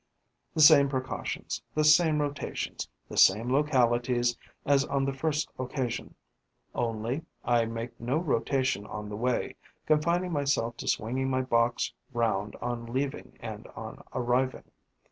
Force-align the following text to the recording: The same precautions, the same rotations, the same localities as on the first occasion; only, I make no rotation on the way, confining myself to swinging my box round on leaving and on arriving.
The 0.55 0.61
same 0.61 0.89
precautions, 0.89 1.61
the 1.75 1.83
same 1.83 2.19
rotations, 2.19 2.89
the 3.07 3.17
same 3.17 3.53
localities 3.53 4.35
as 4.65 4.83
on 4.85 5.05
the 5.05 5.13
first 5.13 5.47
occasion; 5.59 6.15
only, 6.73 7.21
I 7.45 7.65
make 7.65 8.01
no 8.01 8.17
rotation 8.17 8.87
on 8.87 9.09
the 9.09 9.15
way, 9.15 9.57
confining 9.85 10.31
myself 10.31 10.75
to 10.77 10.87
swinging 10.87 11.29
my 11.29 11.43
box 11.43 11.93
round 12.13 12.55
on 12.63 12.87
leaving 12.87 13.37
and 13.41 13.67
on 13.75 14.01
arriving. 14.11 14.71